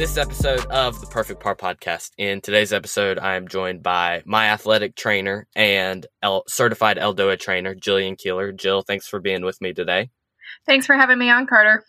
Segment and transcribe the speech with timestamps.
[0.00, 2.12] this episode of the Perfect Par Podcast.
[2.16, 7.74] In today's episode, I am joined by my athletic trainer and L- certified Eldoa trainer,
[7.74, 8.50] Jillian Keeler.
[8.50, 10.08] Jill, thanks for being with me today.
[10.64, 11.84] Thanks for having me on, Carter.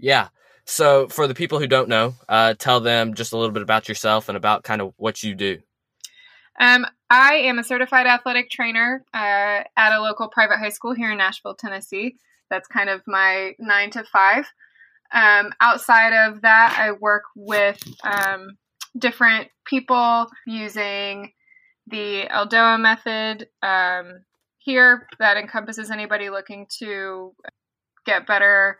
[0.00, 0.30] Yeah.
[0.64, 3.88] So, for the people who don't know, uh, tell them just a little bit about
[3.88, 5.58] yourself and about kind of what you do.
[6.58, 11.12] Um, I am a certified athletic trainer uh, at a local private high school here
[11.12, 12.16] in Nashville, Tennessee.
[12.50, 14.46] That's kind of my nine to five.
[15.14, 18.58] Um, outside of that, I work with um,
[18.98, 21.32] different people using
[21.86, 24.24] the Eldoa method um,
[24.58, 27.32] here that encompasses anybody looking to
[28.04, 28.78] get better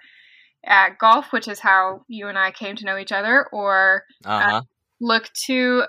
[0.67, 4.57] at golf, which is how you and I came to know each other, or Uh-huh.
[4.57, 4.63] uh,
[5.01, 5.85] look to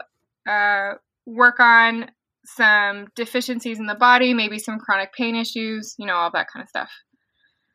[0.47, 0.93] uh,
[1.25, 2.11] work on
[2.45, 6.61] some deficiencies in the body, maybe some chronic pain issues, you know, all that kind
[6.61, 6.91] of stuff.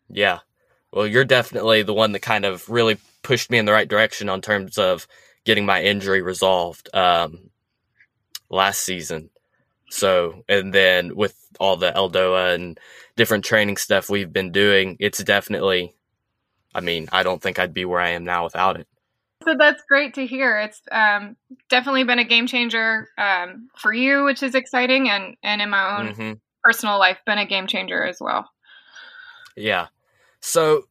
[0.09, 0.41] Yeah.
[0.93, 4.29] Well, you're definitely the one that kind of really pushed me in the right direction
[4.29, 5.07] on terms of
[5.45, 7.51] getting my injury resolved um,
[8.49, 9.31] last season.
[9.91, 12.79] So, and then with all the Eldoa and
[13.17, 15.95] different training stuff we've been doing, it's definitely,
[16.75, 18.87] I mean, I don't think I'd be where I am now without it.
[19.45, 20.59] So that's great to hear.
[20.59, 21.37] It's um,
[21.71, 25.99] definitely been a game changer um, for you, which is exciting, and and in my
[25.99, 28.51] own hmm personal life, been a game changer as well.
[29.57, 29.87] Yeah.
[30.41, 30.89] So,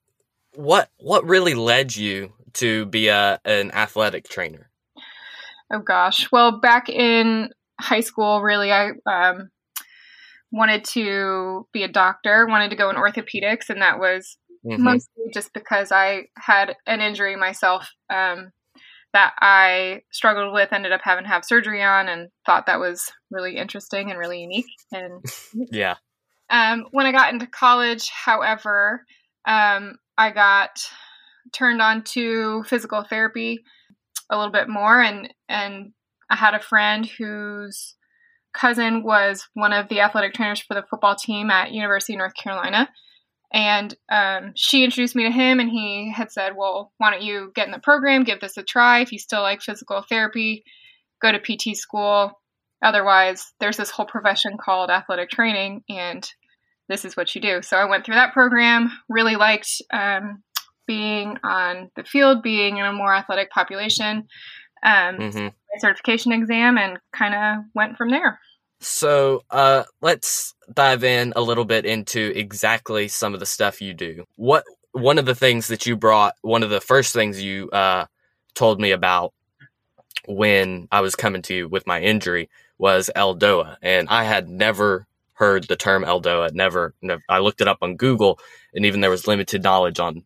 [0.53, 4.69] what what really led you to be a an athletic trainer?
[5.71, 6.31] Oh gosh.
[6.31, 9.49] Well, back in high school, really, I um,
[10.51, 14.83] wanted to be a doctor, wanted to go in orthopedics, and that was Mhm.
[14.83, 18.51] mostly just because I had an injury myself um,
[19.13, 23.11] that I struggled with, ended up having to have surgery on, and thought that was
[23.31, 24.65] really interesting and really unique.
[24.91, 25.23] And
[25.71, 25.95] Yeah.
[26.49, 29.05] um, when I got into college, however,
[29.45, 30.79] um, I got
[31.53, 33.63] turned on to physical therapy
[34.29, 35.93] a little bit more, and and
[36.29, 37.95] I had a friend whose
[38.53, 42.33] cousin was one of the athletic trainers for the football team at University of North
[42.35, 42.89] Carolina.
[43.51, 47.51] And um, she introduced me to him, and he had said, Well, why don't you
[47.55, 48.99] get in the program, give this a try?
[48.99, 50.63] If you still like physical therapy,
[51.21, 52.39] go to PT school.
[52.83, 56.29] Otherwise, there's this whole profession called athletic training, and
[56.89, 57.61] this is what you do.
[57.61, 60.43] So I went through that program, really liked um,
[60.87, 64.27] being on the field, being in a more athletic population,
[64.83, 68.39] um, hmm my certification exam, and kind of went from there.
[68.79, 73.93] So, uh, let's dive in a little bit into exactly some of the stuff you
[73.93, 74.25] do.
[74.35, 74.63] What
[74.93, 78.05] one of the things that you brought, one of the first things you uh,
[78.55, 79.33] told me about
[80.25, 85.05] when I was coming to you with my injury was Eldoa, and I had never
[85.39, 86.53] heard the term Eldoa.
[86.53, 88.39] Never, never I looked it up on Google,
[88.73, 90.25] and even there was limited knowledge on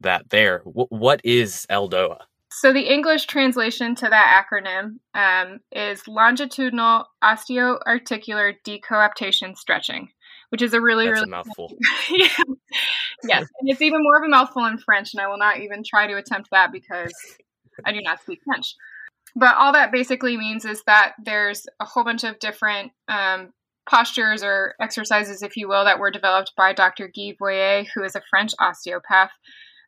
[0.00, 0.30] that.
[0.30, 2.18] There, w- what is Eldoa?
[2.50, 10.08] So the English translation to that acronym um, is longitudinal osteoarticular decoaptation stretching,
[10.48, 11.72] which is a really, That's a really mouthful.
[12.10, 12.28] yeah.
[13.24, 15.82] yes, and it's even more of a mouthful in French, and I will not even
[15.84, 17.12] try to attempt that because
[17.84, 18.76] I do not speak French.
[19.36, 23.52] But all that basically means is that there's a whole bunch of different um,
[23.88, 27.08] postures or exercises, if you will, that were developed by Dr.
[27.08, 29.30] Guy Voyer, who is a French osteopath.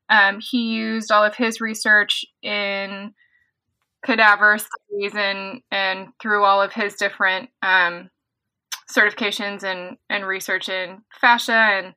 [0.09, 3.13] Um, he used all of his research in
[4.05, 8.09] cadaver studies and and through all of his different um,
[8.91, 11.95] certifications and and research in fascia and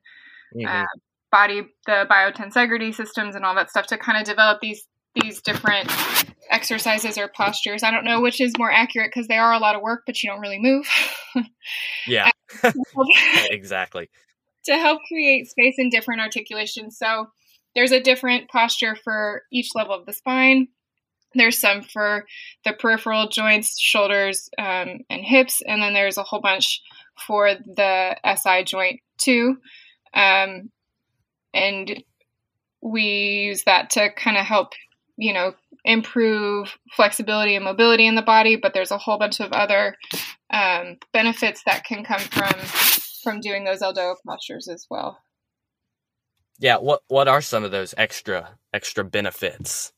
[0.56, 0.66] Mhm.
[0.66, 0.86] uh,
[1.30, 5.88] body the biotensegrity systems and all that stuff to kind of develop these these different
[6.50, 7.82] exercises or postures.
[7.82, 10.22] I don't know which is more accurate because they are a lot of work, but
[10.22, 10.86] you don't really move.
[12.06, 12.30] yeah,
[13.50, 14.10] exactly.
[14.64, 16.98] to help create space in different articulations.
[16.98, 17.26] So
[17.74, 20.68] there's a different posture for each level of the spine.
[21.34, 22.26] There's some for
[22.64, 26.82] the peripheral joints, shoulders, um, and hips, and then there's a whole bunch
[27.26, 29.58] for the SI joint too.
[30.12, 30.70] Um,
[31.54, 32.02] and
[32.82, 33.02] we
[33.46, 34.72] use that to kind of help,
[35.16, 35.54] you know,
[35.84, 38.56] improve flexibility and mobility in the body.
[38.56, 39.96] But there's a whole bunch of other
[40.50, 42.54] um, benefits that can come from
[43.22, 45.18] from doing those Eldoa postures as well.
[46.58, 49.92] Yeah, what what are some of those extra extra benefits?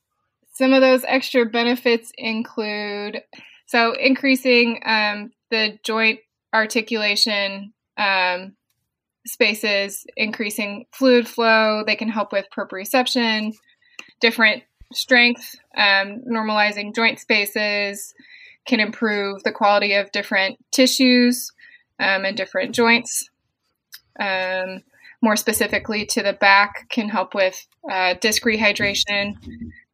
[0.53, 3.21] Some of those extra benefits include
[3.65, 6.19] so increasing um, the joint
[6.53, 8.55] articulation um,
[9.25, 11.83] spaces, increasing fluid flow.
[11.85, 13.53] They can help with proprioception,
[14.21, 14.63] different
[14.95, 18.13] strength, um, normalizing joint spaces,
[18.65, 21.51] can improve the quality of different tissues
[21.99, 23.29] um, and different joints.
[24.19, 24.83] Um,
[25.21, 29.35] more specifically to the back, can help with uh, disc rehydration,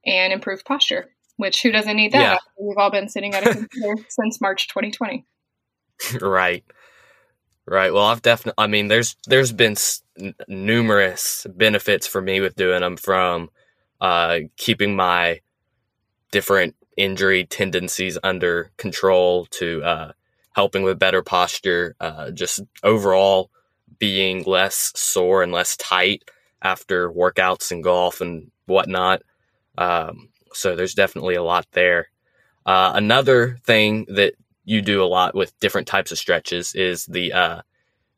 [0.05, 1.09] and improved posture.
[1.37, 2.21] Which who doesn't need that?
[2.21, 2.37] Yeah.
[2.59, 5.25] We've all been sitting at a computer since March 2020.
[6.19, 6.65] right.
[7.65, 7.93] Right.
[7.93, 8.61] Well, I've definitely.
[8.61, 10.01] I mean, there's there's been s-
[10.47, 13.51] numerous benefits for me with doing them, from
[14.01, 15.41] uh, keeping my
[16.31, 20.11] different injury tendencies under control to uh,
[20.53, 23.49] helping with better posture, uh, just overall
[23.99, 26.23] being less sore and less tight
[26.61, 29.21] after workouts and golf and whatnot.
[29.77, 32.09] Um, so there's definitely a lot there.
[32.65, 34.33] Uh, another thing that
[34.65, 37.61] you do a lot with different types of stretches is the uh,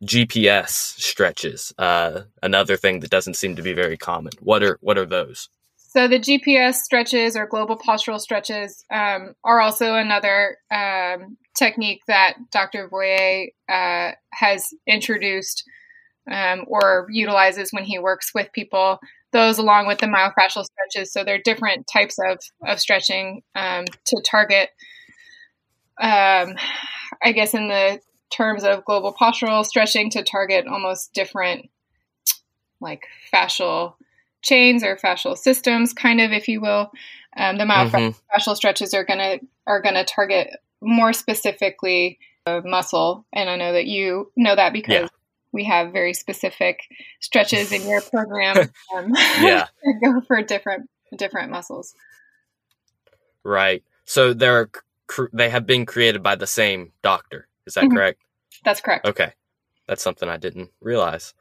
[0.04, 0.70] GPS
[1.00, 1.74] stretches.
[1.78, 4.34] Uh, another thing that doesn't seem to be very common.
[4.40, 5.50] What are what are those?
[5.92, 12.36] So the GPS stretches or global postural stretches um, are also another um, technique that
[12.50, 12.88] Dr.
[12.88, 15.66] Voyer uh, has introduced
[16.32, 19.02] um, or utilizes when he works with people.
[19.34, 21.12] Those along with the myofascial stretches.
[21.12, 24.70] So they're different types of, of stretching um, to target,
[26.00, 26.56] um,
[27.22, 28.00] I guess, in the
[28.32, 31.70] terms of global postural stretching, to target almost different
[32.80, 33.04] like
[33.34, 33.96] fascial
[34.42, 36.92] chains or fascial systems, kind of, if you will.
[37.38, 38.56] Um, the myofascial Mhm.
[38.56, 40.50] stretches are gonna are gonna target
[40.82, 45.08] more specifically the muscle, and I know that you know that because Yeah.
[45.54, 46.82] we have very specific
[47.20, 48.70] stretches in your program.
[48.96, 49.68] Um, Yeah.
[50.04, 51.94] go for different different muscles.
[53.44, 53.84] Right.
[54.06, 54.70] So they're
[55.08, 57.48] cr- they have been created by the same doctor.
[57.66, 57.96] Is that Mhm.
[57.96, 58.22] correct?
[58.64, 59.06] That's correct.
[59.06, 59.34] Okay.
[59.88, 61.34] That's something I didn't realize.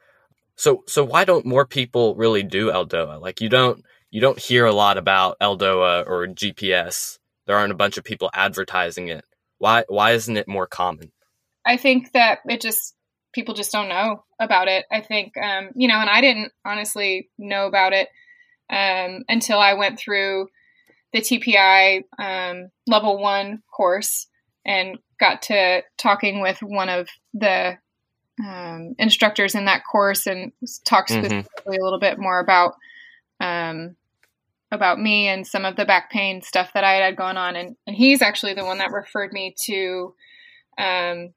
[0.61, 3.19] So so why don't more people really do Eldoa?
[3.19, 7.17] Like you don't you don't hear a lot about Eldoa or GPS.
[7.47, 9.25] There aren't a bunch of people advertising it.
[9.57, 11.11] Why why isn't it more common?
[11.65, 12.93] I think that it just
[13.33, 14.85] people just don't know about it.
[14.91, 18.09] I think um, you know, and I didn't honestly know about it
[18.69, 20.47] um, until I went through
[21.11, 24.27] the TPI um, level one course
[24.63, 27.79] and got to talking with one of the
[28.39, 30.51] um, instructors in that course and
[30.85, 31.25] talked Mhm.
[31.25, 32.75] specifically a little bit more about
[33.39, 33.95] um,
[34.71, 37.55] about me and some of the back pain stuff that I had going on.
[37.55, 40.15] And, and he's actually the one that referred me to
[40.77, 41.33] um,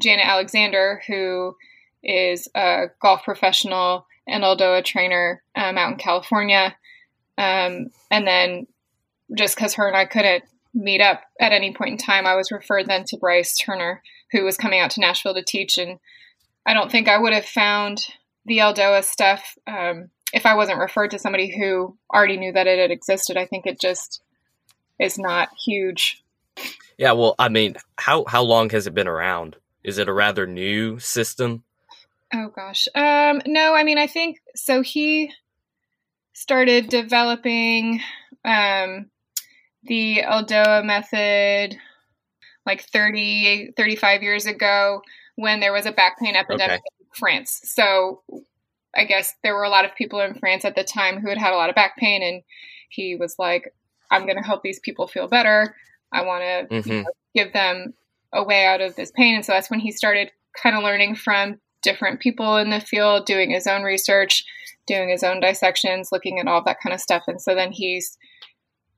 [0.00, 1.56] Janet Alexander, who
[2.02, 6.74] is a golf professional and Eldoa trainer um, out in California.
[7.36, 8.66] Um, and then
[9.36, 12.50] just because her and I couldn't meet up at any point in time, I was
[12.50, 14.02] referred then to Bryce Turner,
[14.34, 15.78] who was coming out to Nashville to teach.
[15.78, 16.00] And
[16.66, 18.04] I don't think I would have found
[18.44, 22.78] the Eldoa stuff um, if I wasn't referred to somebody who already knew that it
[22.78, 23.36] had existed.
[23.36, 24.22] I think it just
[24.98, 26.22] is not huge.
[26.98, 29.56] Yeah, well, I mean, how how long has it been around?
[29.82, 31.62] Is it a rather new system?
[32.32, 32.88] Oh gosh.
[32.94, 34.82] Um, no, I mean, I think so.
[34.82, 35.32] He
[36.32, 38.00] started developing
[38.44, 39.10] um,
[39.84, 41.78] the Eldoa method
[42.66, 45.02] like 30, 35 years ago
[45.36, 47.60] when there was a back pain epidemic in France.
[47.64, 48.22] So
[48.96, 51.38] I guess there were a lot of people in France at the time who had
[51.38, 52.42] had a lot of back pain, and
[52.88, 53.74] he was like,
[54.10, 55.74] I'm going to help these people feel better.
[56.12, 57.02] I want to hmm
[57.34, 57.94] give them
[58.32, 59.34] a way out of this pain.
[59.34, 60.30] And so that's when he started
[60.62, 64.44] kind of learning from different people in the field, doing his own research,
[64.86, 67.24] doing his own dissections, looking at all that kind of stuff.
[67.26, 68.16] And so then he's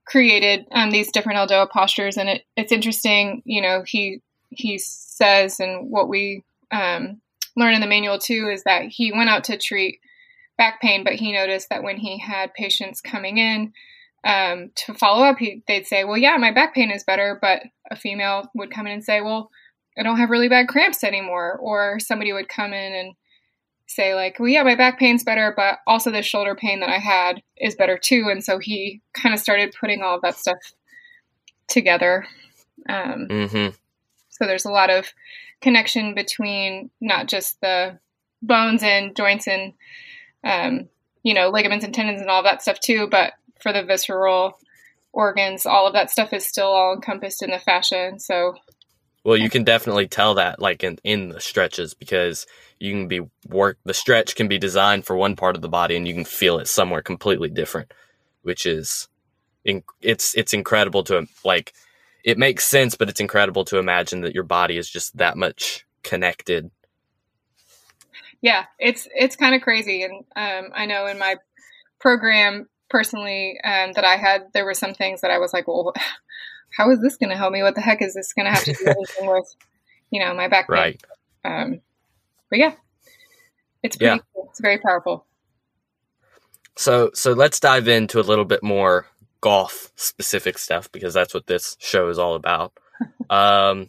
[0.06, 2.16] created um, these different Eldoa postures.
[2.16, 4.20] And it, it's interesting, you know, he
[4.50, 7.20] he says, and what we um,
[7.56, 9.98] learn in the manual too, is that he went out to treat
[10.56, 13.72] back pain, but he noticed that when he had patients coming in,
[14.24, 17.62] um, to follow up, he, they'd say, "Well, yeah, my back pain is better," but
[17.90, 19.50] a female would come in and say, "Well,
[19.98, 23.14] I don't have really bad cramps anymore," or somebody would come in and
[23.86, 26.98] say, "Like, well, yeah, my back pain's better, but also the shoulder pain that I
[26.98, 30.58] had is better too." And so he kind of started putting all of that stuff
[31.68, 32.26] together.
[32.88, 33.68] Um, hmm
[34.36, 35.12] so there's a lot of
[35.60, 37.98] connection between not just the
[38.42, 39.72] bones and joints and
[40.44, 40.88] um,
[41.22, 44.58] you know ligaments and tendons and all that stuff too, but for the visceral
[45.12, 48.12] organs, all of that stuff is still all encompassed in the fascia.
[48.18, 48.54] So
[49.26, 52.46] Well, you can definitely tell that, like in in the stretches, because
[52.78, 53.76] you can be work.
[53.84, 56.60] The stretch can be designed for one part of the body, and you can feel
[56.60, 57.92] it somewhere completely different,
[58.42, 59.08] which is,
[59.64, 61.72] in, it's it's incredible to like.
[62.22, 65.84] It makes sense, but it's incredible to imagine that your body is just that much
[66.04, 66.70] connected.
[68.40, 70.04] yeah, it's it's kind of crazy.
[70.04, 71.34] And um, I know in my
[71.98, 75.92] program personally um, that I had, there were some things that I was like, well,
[76.70, 77.62] how is this going to help me?
[77.62, 79.54] What the heck is this going to have to do anything with,
[80.10, 80.68] you know, my back?
[80.68, 81.00] Right.
[81.44, 81.80] Um,
[82.50, 82.74] but yeah,
[83.82, 84.16] it's pretty.
[84.16, 84.22] Yeah.
[84.34, 84.48] Cool.
[84.50, 85.26] It's very powerful.
[86.76, 89.06] So so let's dive into a little bit more
[89.40, 92.72] golf specific stuff because that's what this show is all about.
[93.30, 93.88] um,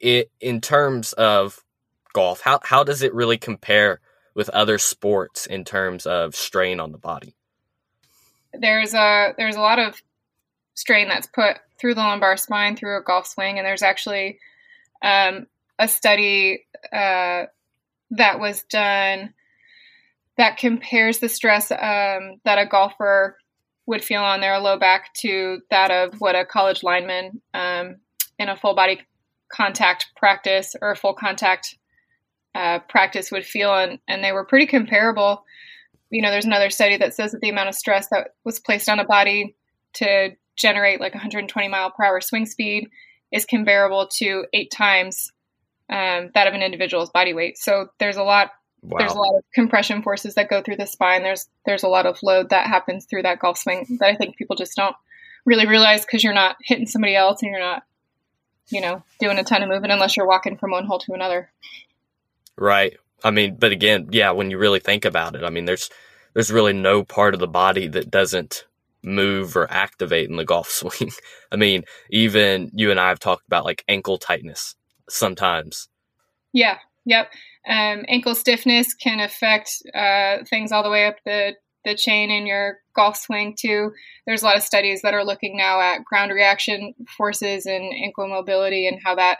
[0.00, 1.60] it in terms of
[2.12, 4.00] golf, how how does it really compare
[4.34, 7.34] with other sports in terms of strain on the body?
[8.52, 10.02] There's a there's a lot of
[10.74, 14.38] strain that's put through the lumbar spine through a golf swing, and there's actually
[15.02, 15.46] um,
[15.78, 17.44] a study uh,
[18.10, 19.34] that was done
[20.38, 23.36] that compares the stress um, that a golfer
[23.86, 27.96] would feel on their low back to that of what a college lineman um,
[28.38, 29.00] in a full body
[29.52, 31.76] contact practice or a full contact
[32.54, 35.44] uh, practice would feel, and, and they were pretty comparable.
[36.10, 38.88] You know, there's another study that says that the amount of stress that was placed
[38.88, 39.56] on a body
[39.94, 42.88] to generate like 120 mile per hour swing speed
[43.30, 45.32] is comparable to eight times
[45.90, 47.58] um, that of an individual's body weight.
[47.58, 48.50] So there's a lot
[48.82, 48.98] Wow.
[48.98, 51.22] There's a lot of compression forces that go through the spine.
[51.22, 54.36] There's there's a lot of load that happens through that golf swing that I think
[54.36, 54.96] people just don't
[55.44, 57.84] really realize because you're not hitting somebody else and you're not,
[58.70, 61.48] you know, doing a ton of movement unless you're walking from one hole to another.
[62.56, 62.96] Right.
[63.22, 65.88] I mean, but again, yeah, when you really think about it, I mean, there's
[66.34, 68.66] there's really no part of the body that doesn't
[69.02, 71.10] move or activate in the golf swing.
[71.50, 74.74] I mean, even you and I have talked about like ankle tightness
[75.08, 75.88] sometimes.
[76.52, 76.78] Yeah.
[77.04, 77.32] Yep.
[77.68, 81.54] Um, ankle stiffness can affect uh, things all the way up the,
[81.84, 83.92] the chain in your golf swing, too.
[84.26, 88.28] There's a lot of studies that are looking now at ground reaction forces and ankle
[88.28, 89.38] mobility and how that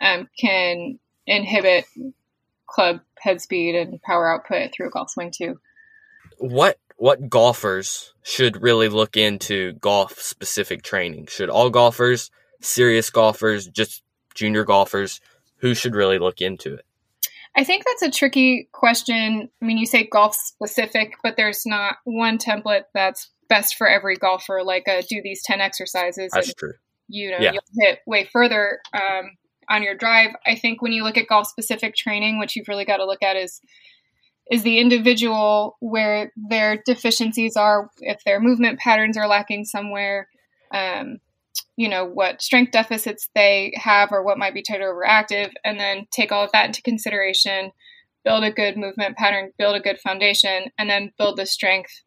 [0.00, 1.84] um, can inhibit
[2.66, 5.58] club head speed and power output through a golf swing, too.
[6.38, 11.26] What what golfers should really look into golf specific training?
[11.26, 12.30] Should all golfers,
[12.60, 14.02] serious golfers, just
[14.34, 15.20] junior golfers,
[15.56, 16.84] who should really look into it?
[17.56, 19.50] I think that's a tricky question.
[19.60, 24.16] I mean, you say golf specific, but there's not one template that's best for every
[24.16, 24.62] golfer.
[24.64, 26.30] Like, uh, do these ten exercises.
[26.32, 26.72] That's true.
[27.08, 27.52] You know, yeah.
[27.52, 29.32] you'll hit way further um,
[29.68, 30.30] on your drive.
[30.46, 33.22] I think when you look at golf specific training, what you've really got to look
[33.22, 33.60] at is
[34.50, 40.28] is the individual where their deficiencies are, if their movement patterns are lacking somewhere.
[40.74, 41.18] Um,
[41.76, 45.78] you know what strength deficits they have or what might be tight or overactive and
[45.78, 47.70] then take all of that into consideration
[48.24, 52.02] build a good movement pattern build a good foundation and then build the strength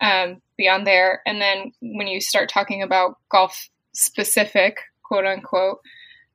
[0.00, 5.78] um, beyond there and then when you start talking about golf specific quote unquote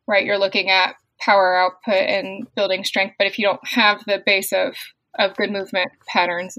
[0.08, 4.22] right you're looking at power output and building strength but if you don't have the
[4.25, 4.75] base of
[5.17, 6.57] of good movement patterns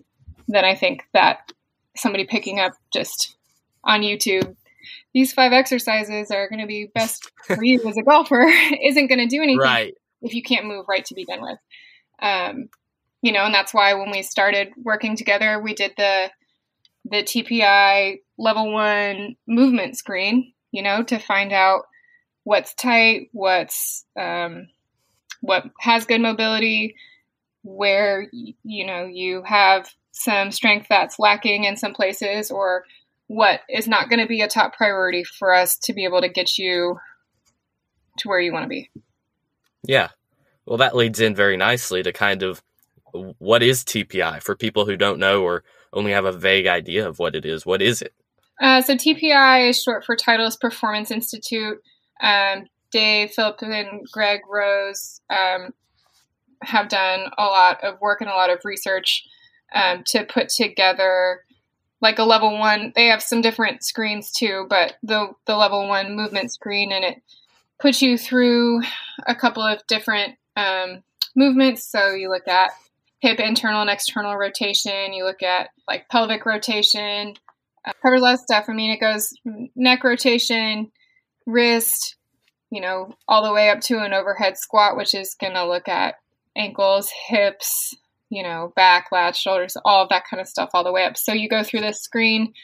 [0.48, 1.52] then i think that
[1.96, 3.36] somebody picking up just
[3.84, 4.56] on youtube
[5.12, 8.42] these five exercises are going to be best for you as a golfer
[8.84, 9.94] isn't going to do anything right.
[10.22, 11.58] if you can't move right to begin with.
[12.20, 12.68] Um,
[13.22, 16.30] you know, and that's why when we started working together, we did the
[17.06, 20.52] the TPI level one movement screen.
[20.70, 21.82] You know, to find out
[22.44, 24.68] what's tight, what's um,
[25.40, 26.94] what has good mobility,
[27.62, 32.84] where you know you have some strength that's lacking in some places, or
[33.26, 36.28] what is not going to be a top priority for us to be able to
[36.28, 36.98] get you
[38.18, 38.90] to where you want to be.
[39.82, 40.08] Yeah.
[40.66, 42.62] Well, that leads in very nicely to kind of
[43.12, 47.18] what is TPI for people who don't know or only have a vague idea of
[47.18, 47.66] what it is.
[47.66, 48.14] What is it?
[48.60, 51.78] Uh, so TPI is short for Titleist Performance Institute.
[52.22, 55.72] Um, Dave, Phillips, and Greg Rose um,
[56.62, 59.24] have done a lot of work and a lot of research
[59.74, 61.40] um, to put together
[62.00, 62.92] like a level one.
[62.94, 67.22] They have some different screens too, but the the level one movement screen and it
[67.78, 68.82] puts you through
[69.26, 71.02] a couple of different um,
[71.34, 71.86] movements.
[71.86, 72.70] So you look at
[73.20, 75.12] hip internal and external rotation.
[75.12, 77.34] You look at like pelvic rotation.
[77.84, 78.66] Uh, cover a lot of stuff.
[78.68, 79.32] I mean, it goes
[79.74, 80.90] neck rotation,
[81.46, 82.16] wrist,
[82.70, 85.88] you know, all the way up to an overhead squat, which is going to look
[85.88, 86.16] at
[86.56, 87.94] ankles, hips,
[88.28, 91.16] you know, back, lats, shoulders, all of that kind of stuff all the way up.
[91.16, 92.54] So you go through this screen.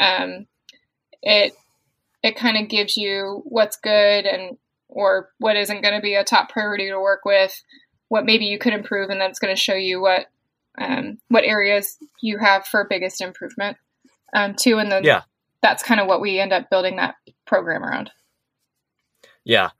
[0.00, 0.46] Um,
[1.22, 1.52] it
[2.22, 4.56] it kind of gives you what's good and
[4.88, 7.62] or what isn't going to be a top priority to work with,
[8.08, 10.26] what maybe you could improve, and then it's going to show you what
[10.78, 13.76] um, what areas you have for biggest improvement
[14.34, 14.78] um, too.
[14.78, 15.22] And then yeah.
[15.60, 18.10] that's kind of what we end up building that program around.
[19.44, 19.70] Yeah.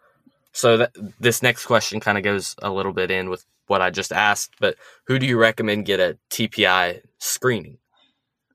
[0.53, 3.91] So that, this next question kind of goes a little bit in with what I
[3.91, 7.79] just asked, but who do you recommend get a TPI screening?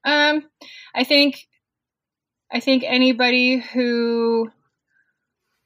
[0.03, 0.43] Um,
[0.93, 1.47] I think
[2.51, 4.49] I think anybody who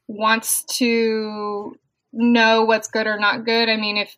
[0.08, 1.78] wants to
[2.12, 3.70] know what's good or not good.
[3.70, 4.16] I mean, if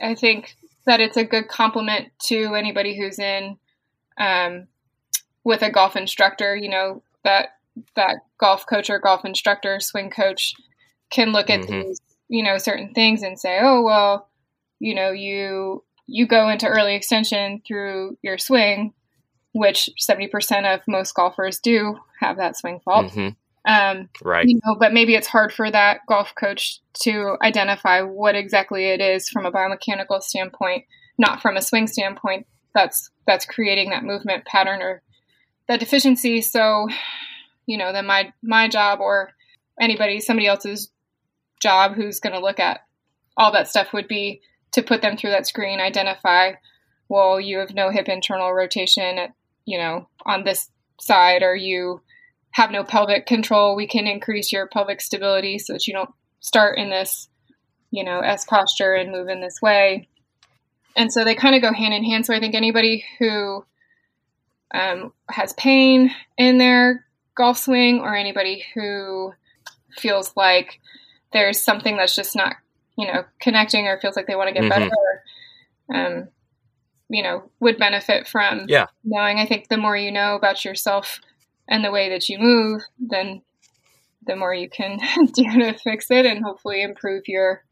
[0.00, 3.56] I think that it's a good compliment to anybody who's in
[4.18, 4.68] um,
[5.44, 7.56] with a golf instructor, you know, that
[7.96, 10.54] that golf coach or golf instructor, swing coach
[11.14, 11.88] can look at mm-hmm.
[11.88, 14.28] these, you know, certain things and say, "Oh, well,
[14.80, 18.92] you know, you you go into early extension through your swing,
[19.52, 23.06] which 70% of most golfers do have that swing fault.
[23.12, 23.28] Mm-hmm.
[23.66, 24.46] Um, right.
[24.46, 29.00] You know, but maybe it's hard for that golf coach to identify what exactly it
[29.00, 30.84] is from a biomechanical standpoint,
[31.16, 32.46] not from a swing standpoint.
[32.74, 35.00] That's that's creating that movement pattern or
[35.68, 36.42] that deficiency.
[36.42, 36.88] So,
[37.64, 39.32] you know, then my my job or
[39.80, 40.90] anybody somebody else's
[41.64, 42.80] job who's going to look at
[43.36, 44.40] all that stuff would be
[44.72, 46.52] to put them through that screen, identify,
[47.08, 49.30] well, you have no hip internal rotation at,
[49.64, 52.00] you know, on this side, or you
[52.50, 53.74] have no pelvic control.
[53.74, 57.28] We can increase your pelvic stability so that you don't start in this,
[57.90, 60.08] you know, S posture and move in this way.
[60.96, 62.26] And so they kind of go hand in hand.
[62.26, 63.64] So I think anybody who
[64.72, 67.04] um, has pain in their
[67.36, 69.32] golf swing or anybody who
[69.96, 70.80] feels like
[71.34, 72.54] there's something that's just not
[72.96, 74.88] you know, connecting or feels like they want to get mm-hmm.
[75.90, 76.28] better, um,
[77.08, 78.86] you know, would benefit from yeah.
[79.02, 79.38] knowing.
[79.38, 81.20] I think the more you know about yourself
[81.68, 83.42] and the way that you move, then
[84.26, 84.98] the more you can
[85.34, 87.64] do to fix it and hopefully improve your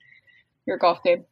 [0.66, 1.24] your golf game.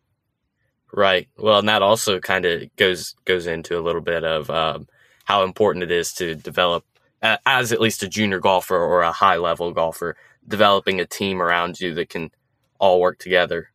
[0.92, 1.28] Right.
[1.36, 4.88] Well, and that also kind of goes goes into a little bit of um,
[5.24, 6.84] how important it is to develop,
[7.22, 10.16] uh, as at least a junior golfer or a high level golfer,
[10.46, 12.30] developing a team around you that can
[12.78, 13.68] all work together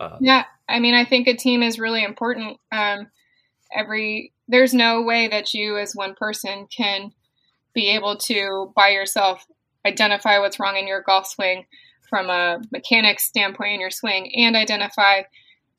[0.00, 2.58] uh, yeah, I mean, I think a team is really important.
[2.72, 3.08] Um,
[3.74, 7.10] every there's no way that you as one person can
[7.74, 9.44] be able to by yourself
[9.84, 11.66] identify what's wrong in your golf swing
[12.08, 15.22] from a mechanics standpoint in your swing and identify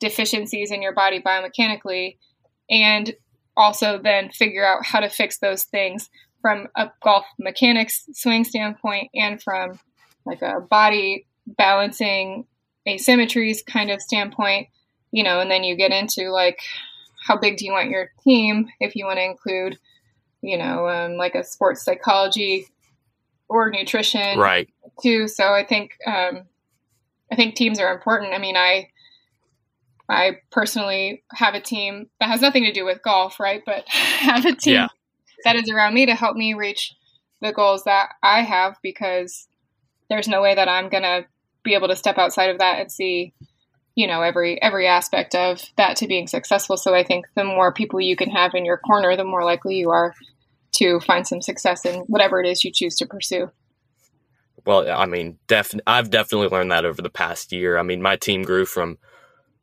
[0.00, 2.16] deficiencies in your body biomechanically
[2.70, 3.14] and
[3.56, 9.10] also then figure out how to fix those things from a golf mechanics swing standpoint
[9.14, 9.78] and from
[10.24, 12.46] like a body balancing
[12.86, 14.68] asymmetries kind of standpoint,
[15.10, 16.60] you know, and then you get into like
[17.26, 19.78] how big do you want your team if you want to include,
[20.40, 22.66] you know, um, like a sports psychology
[23.48, 24.68] or nutrition, right?
[25.02, 25.28] Too.
[25.28, 26.42] So I think um,
[27.30, 28.34] I think teams are important.
[28.34, 28.90] I mean, I
[30.08, 33.62] I personally have a team that has nothing to do with golf, right?
[33.64, 34.88] But have a team yeah.
[35.44, 36.94] That is around me to help me reach
[37.40, 39.46] the goals that I have because
[40.08, 41.26] there's no way that I'm gonna
[41.62, 43.32] be able to step outside of that and see
[43.94, 46.76] you know every every aspect of that to being successful.
[46.76, 49.76] So i think the more people you can have in your corner the more likely
[49.76, 50.14] you are
[50.76, 53.50] to find some success in whatever it is you choose to pursue.
[54.64, 57.76] Well i mean def- i've definitely learned that over the past year.
[57.76, 58.98] I mean my team grew from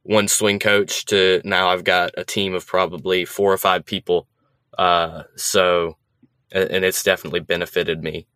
[0.04, 4.28] one swing coach to now i've got a team of probably four or five people
[4.78, 5.98] uh, so
[6.52, 8.28] and it's definitely benefited me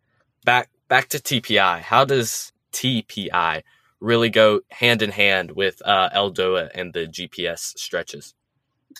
[0.43, 3.63] back back to tpi how does TPI
[3.99, 8.33] really go hand in hand with uh, Eldoa and the GPS stretches?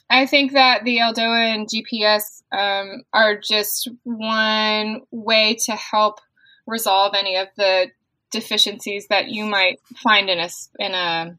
[0.10, 6.20] I think that the Eldoa and GPS um, are just one way to help
[6.68, 7.88] resolve any of the
[8.32, 11.38] deficiencies that you might find in a in a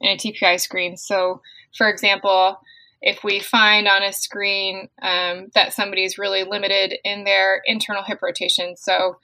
[0.00, 0.96] in a TPI screen.
[0.96, 1.40] So,
[1.76, 2.60] for example,
[3.00, 8.02] if we find on a screen um, that somebody is really limited in their internal
[8.02, 9.18] hip rotation, so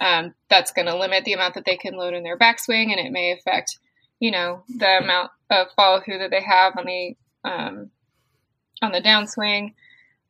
[0.00, 2.98] um, that's going to limit the amount that they can load in their backswing, and
[2.98, 3.78] it may affect,
[4.20, 7.90] you know, the amount of follow through that they have on the um,
[8.80, 9.74] on the downswing.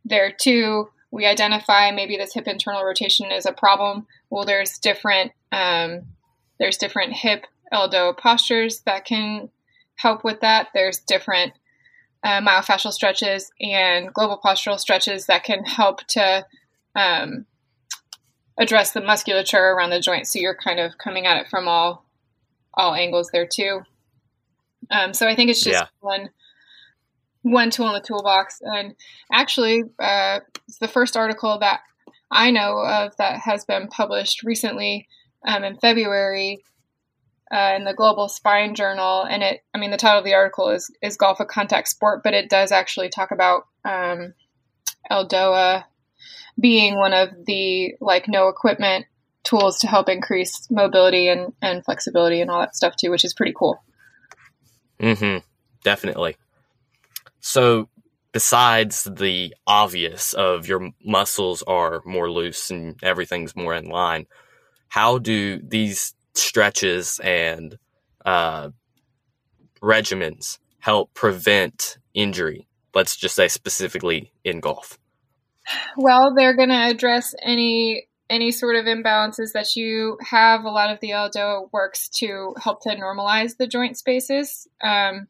[0.05, 4.07] There too, we identify maybe this hip internal rotation is a problem.
[4.31, 6.03] Well, there's different um,
[6.59, 9.51] there's different hip Eldoa postures that can
[9.97, 10.69] help with that.
[10.75, 11.53] There's different
[12.25, 16.47] uh, myofascial stretches and global postural stretches that can help to
[16.95, 17.47] um,
[18.59, 20.27] address the musculature around the joint.
[20.27, 22.05] So you're kind of coming at it from all
[22.75, 23.81] all angles there too.
[24.91, 25.87] Um, so I think it's just yeah.
[26.01, 26.31] one
[27.43, 28.61] one tool in the toolbox.
[28.63, 28.95] And
[29.33, 31.81] actually, uh, it's the first article that
[32.31, 35.09] I know of that has been published recently
[35.47, 36.63] um, in February
[37.51, 39.23] uh, in the Global Spine Journal.
[39.23, 42.23] And it, I mean, the title of the article is is golf a contact sport,
[42.23, 44.35] but it does actually talk about um,
[45.11, 45.85] Eldoa
[46.61, 49.07] being one of the like no equipment
[49.45, 53.33] tools to help increase mobility and, and flexibility and all that stuff too, which is
[53.33, 53.83] pretty cool.
[55.01, 55.39] Mm-hmm.
[55.85, 56.37] Definitely.
[57.41, 57.89] So
[58.33, 64.27] besides the obvious of your muscles are more loose and everything's more in line,
[64.89, 67.79] how do these stretches and
[68.25, 68.71] uh,
[69.83, 72.67] regimens help prevent injury?
[72.95, 74.99] Let's just say specifically in golf.
[75.97, 80.65] Well, they're going to address any any sort of imbalances that you have.
[80.65, 84.69] A lot of the Eldo works to help to normalize the joint spaces.
[84.83, 85.29] Um,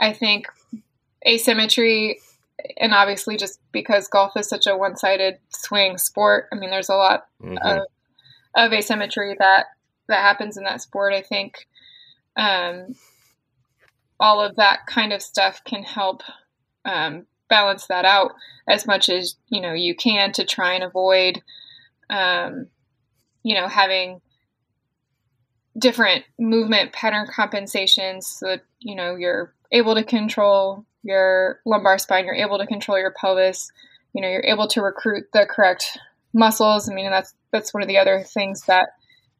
[0.00, 0.48] I think
[1.26, 2.20] asymmetry,
[2.78, 6.88] and obviously just because golf is such a one sided swing sport, I mean, there's
[6.88, 7.58] a lot mm-hmm.
[7.64, 7.86] of,
[8.56, 9.66] of asymmetry that
[10.08, 11.12] that happens in that sport.
[11.12, 11.66] I think
[12.36, 12.94] um,
[14.20, 16.22] all of that kind of stuff can help
[16.84, 18.32] um, balance that out
[18.68, 21.42] as much as you know you can to try and avoid
[22.10, 22.66] um,
[23.42, 24.20] you know having
[25.78, 32.24] different movement pattern compensations so that you know you're able to control your lumbar spine
[32.24, 33.70] you're able to control your pelvis
[34.12, 35.98] you know you're able to recruit the correct
[36.32, 38.90] muscles i mean that's that's one of the other things that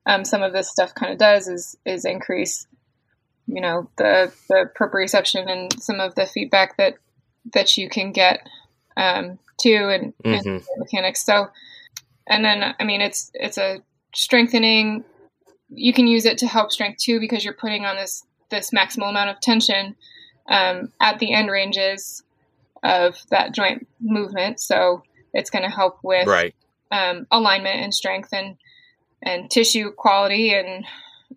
[0.06, 2.66] um, some of this stuff kind of does is is increase
[3.46, 6.94] you know the the proprioception and some of the feedback that
[7.52, 8.40] that you can get
[8.96, 10.48] um, too and, mm-hmm.
[10.48, 11.24] and mechanics.
[11.24, 11.48] So,
[12.26, 13.82] and then I mean it's it's a
[14.14, 15.04] strengthening.
[15.68, 19.10] You can use it to help strength too because you're putting on this this maximal
[19.10, 19.96] amount of tension
[20.48, 22.22] um, at the end ranges
[22.82, 24.60] of that joint movement.
[24.60, 26.54] So it's going to help with right.
[26.90, 28.56] um, alignment and strength and
[29.24, 30.84] and tissue quality and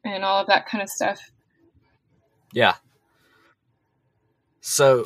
[0.03, 1.31] and all of that kind of stuff.
[2.53, 2.75] Yeah.
[4.61, 5.05] So,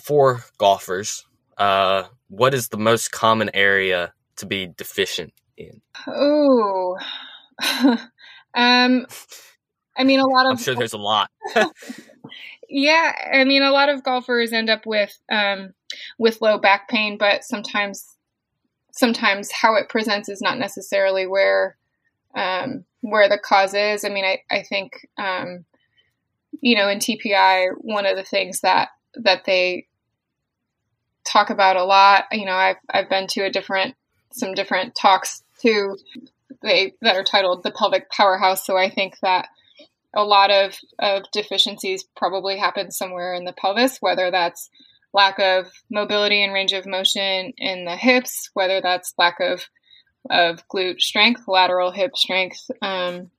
[0.00, 1.26] for golfers,
[1.58, 5.80] uh, what is the most common area to be deficient in?
[6.06, 6.96] Oh,
[8.54, 9.06] um,
[9.96, 10.52] I mean, a lot of.
[10.52, 11.30] I'm sure there's a lot.
[12.68, 15.72] yeah, I mean, a lot of golfers end up with um,
[16.18, 18.16] with low back pain, but sometimes,
[18.92, 21.76] sometimes how it presents is not necessarily where
[22.34, 24.04] um, where the cause is.
[24.04, 25.64] I mean, I I think um,
[26.60, 29.86] you know, in TPI, one of the things that that they
[31.24, 33.94] talk about a lot, you know, I've I've been to a different
[34.32, 35.96] some different talks too,
[36.62, 38.66] they that are titled the pelvic powerhouse.
[38.66, 39.48] So I think that
[40.14, 44.70] a lot of of deficiencies probably happen somewhere in the pelvis, whether that's
[45.12, 49.66] lack of mobility and range of motion in the hips, whether that's lack of
[50.30, 53.30] of glute strength, lateral hip strength, um,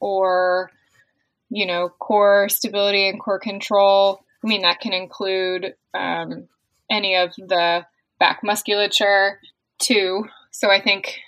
[0.00, 0.70] or
[1.50, 4.24] you know, core stability and core control.
[4.42, 6.48] I mean, that can include um,
[6.90, 7.86] any of the
[8.18, 9.40] back musculature
[9.78, 10.24] too.
[10.50, 11.20] So I think,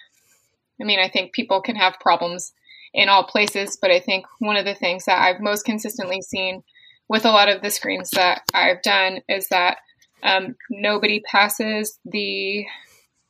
[0.81, 2.53] I mean, I think people can have problems
[2.92, 6.62] in all places, but I think one of the things that I've most consistently seen
[7.09, 9.79] with a lot of the screens that I've done is that
[10.23, 12.64] um, nobody passes the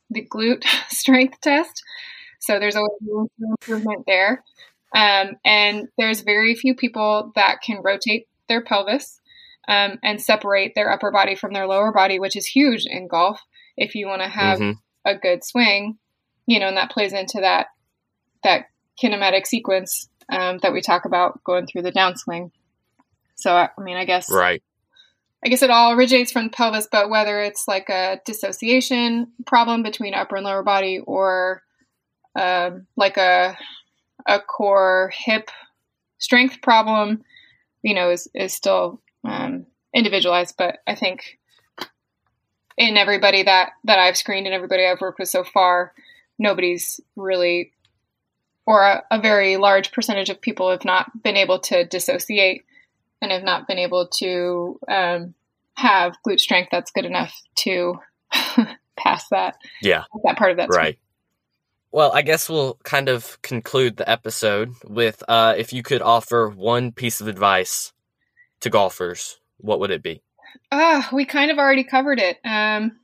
[0.09, 1.83] the glute strength test.
[2.39, 4.43] So there's always room for improvement there.
[4.95, 9.19] Um, and there's very few people that can rotate their pelvis
[9.67, 13.41] um, and separate their upper body from their lower body, which is huge in golf
[13.75, 14.79] if you want to have mm-hmm.
[15.05, 15.97] a good swing.
[16.45, 17.67] You know, and that plays into that
[18.43, 18.67] that
[19.01, 22.51] kinematic sequence um, that we talk about going through the downswing.
[23.35, 24.63] So, I mean, I guess right.
[25.45, 29.83] I guess it all originates from the pelvis, but whether it's like a dissociation problem
[29.83, 31.63] between upper and lower body, or
[32.35, 33.57] um, like a
[34.27, 35.49] a core hip
[36.19, 37.23] strength problem,
[37.81, 40.55] you know, is, is still um, individualized.
[40.57, 41.39] But I think
[42.77, 45.93] in everybody that, that I've screened and everybody I've worked with so far,
[46.37, 47.71] nobody's really,
[48.65, 52.65] or a, a very large percentage of people have not been able to dissociate
[53.21, 55.33] and have not been able to um,
[55.75, 57.95] have glute strength that's good enough to
[58.97, 59.55] pass that.
[59.81, 60.03] Yeah.
[60.23, 60.69] That part of that.
[60.69, 60.97] Right.
[61.91, 66.49] Well, I guess we'll kind of conclude the episode with uh, if you could offer
[66.49, 67.93] one piece of advice
[68.59, 70.21] to golfers, what would it be?
[70.71, 72.37] Uh, we kind of already covered it.
[72.43, 72.99] Um,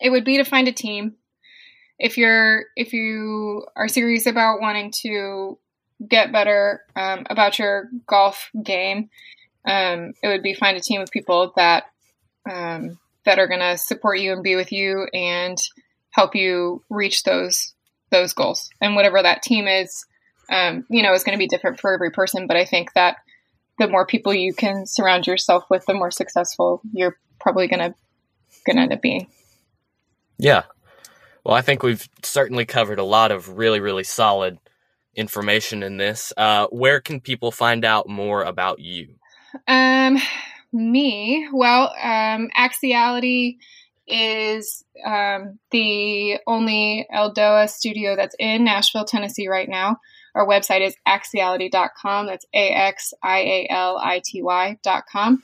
[0.00, 1.14] it would be to find a team.
[1.98, 5.58] If you're if you are serious about wanting to
[6.06, 9.10] get better um, about your golf game,
[9.66, 11.84] um, it would be find a team of people that
[12.50, 15.58] um, that are going to support you and be with you and
[16.10, 17.74] help you reach those
[18.10, 18.70] those goals.
[18.80, 20.06] And whatever that team is
[20.50, 23.16] um, you know is going to be different for every person but i think that
[23.78, 27.94] the more people you can surround yourself with the more successful you're probably going to
[28.64, 29.28] going to end up being.
[30.38, 30.64] Yeah.
[31.44, 34.58] Well i think we've certainly covered a lot of really really solid
[35.16, 39.14] information in this uh, where can people find out more about you
[39.68, 40.18] um
[40.72, 43.58] me well um axiality
[44.06, 49.98] is um, the only Eldoa studio that's in Nashville, Tennessee right now.
[50.34, 52.26] Our website is axiality.com.
[52.26, 55.42] That's A X I A L I T Y.com.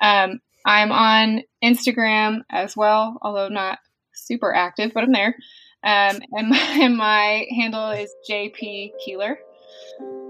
[0.00, 3.78] Um, I'm on Instagram as well, although not
[4.12, 5.36] super active, but I'm there.
[5.84, 9.38] Um, and, my, and my handle is JP Keeler.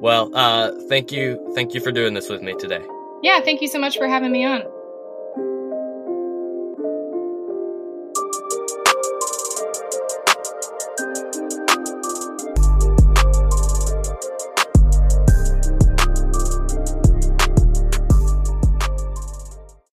[0.00, 2.84] Well, uh, thank you, thank you for doing this with me today.
[3.22, 4.62] Yeah, thank you so much for having me on.